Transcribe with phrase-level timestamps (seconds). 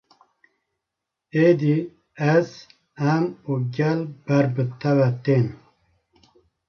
[1.47, 1.77] Êdî
[2.35, 2.49] ez,
[3.13, 5.45] em û gel ber bi te ve tên